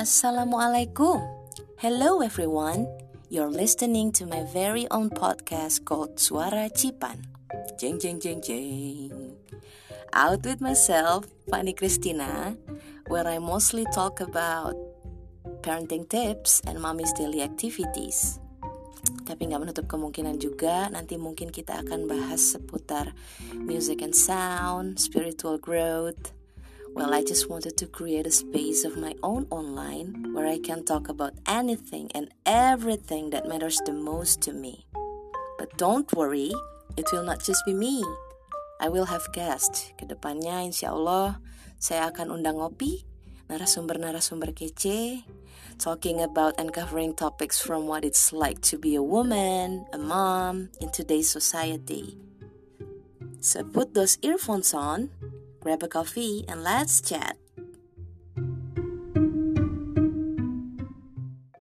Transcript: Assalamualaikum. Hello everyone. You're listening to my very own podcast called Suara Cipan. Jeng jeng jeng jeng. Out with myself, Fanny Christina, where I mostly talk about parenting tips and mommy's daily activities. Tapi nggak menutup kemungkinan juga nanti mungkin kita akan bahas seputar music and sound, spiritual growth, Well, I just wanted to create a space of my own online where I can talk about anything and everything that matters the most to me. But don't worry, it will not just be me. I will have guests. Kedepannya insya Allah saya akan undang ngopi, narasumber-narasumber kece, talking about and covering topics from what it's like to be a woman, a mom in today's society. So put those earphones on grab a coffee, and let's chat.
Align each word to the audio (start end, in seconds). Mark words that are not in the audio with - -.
Assalamualaikum. 0.00 1.20
Hello 1.76 2.24
everyone. 2.24 2.88
You're 3.28 3.52
listening 3.52 4.16
to 4.16 4.24
my 4.24 4.48
very 4.48 4.88
own 4.88 5.12
podcast 5.12 5.84
called 5.84 6.16
Suara 6.16 6.72
Cipan. 6.72 7.20
Jeng 7.76 8.00
jeng 8.00 8.16
jeng 8.16 8.40
jeng. 8.40 9.36
Out 10.16 10.40
with 10.48 10.64
myself, 10.64 11.28
Fanny 11.52 11.76
Christina, 11.76 12.56
where 13.12 13.28
I 13.28 13.44
mostly 13.44 13.84
talk 13.92 14.24
about 14.24 14.72
parenting 15.60 16.08
tips 16.08 16.64
and 16.64 16.80
mommy's 16.80 17.12
daily 17.12 17.44
activities. 17.44 18.40
Tapi 19.28 19.52
nggak 19.52 19.68
menutup 19.68 19.84
kemungkinan 19.84 20.40
juga 20.40 20.88
nanti 20.88 21.20
mungkin 21.20 21.52
kita 21.52 21.84
akan 21.84 22.08
bahas 22.08 22.56
seputar 22.56 23.12
music 23.52 24.00
and 24.00 24.16
sound, 24.16 24.96
spiritual 24.96 25.60
growth, 25.60 26.32
Well, 26.94 27.14
I 27.14 27.22
just 27.22 27.48
wanted 27.48 27.76
to 27.78 27.86
create 27.86 28.26
a 28.26 28.34
space 28.34 28.84
of 28.84 28.98
my 28.98 29.14
own 29.22 29.46
online 29.50 30.34
where 30.34 30.46
I 30.46 30.58
can 30.58 30.84
talk 30.84 31.08
about 31.08 31.34
anything 31.46 32.10
and 32.14 32.28
everything 32.44 33.30
that 33.30 33.46
matters 33.46 33.78
the 33.86 33.92
most 33.92 34.42
to 34.42 34.52
me. 34.52 34.86
But 35.58 35.76
don't 35.78 36.10
worry, 36.12 36.52
it 36.96 37.06
will 37.12 37.22
not 37.22 37.42
just 37.42 37.64
be 37.64 37.74
me. 37.74 38.02
I 38.80 38.88
will 38.88 39.06
have 39.06 39.32
guests. 39.32 39.92
Kedepannya 40.00 40.66
insya 40.66 40.90
Allah 40.90 41.38
saya 41.78 42.10
akan 42.10 42.42
undang 42.42 42.58
ngopi, 42.58 43.06
narasumber-narasumber 43.48 44.52
kece, 44.52 45.24
talking 45.78 46.20
about 46.20 46.58
and 46.60 46.74
covering 46.74 47.14
topics 47.14 47.62
from 47.62 47.86
what 47.86 48.04
it's 48.04 48.34
like 48.34 48.60
to 48.66 48.76
be 48.76 48.98
a 48.98 49.04
woman, 49.04 49.86
a 49.94 49.98
mom 49.98 50.68
in 50.82 50.90
today's 50.92 51.30
society. 51.30 52.18
So 53.40 53.64
put 53.64 53.94
those 53.96 54.20
earphones 54.20 54.76
on 54.76 55.08
grab 55.60 55.82
a 55.82 55.88
coffee, 55.88 56.44
and 56.48 56.62
let's 56.62 57.00
chat. 57.00 57.39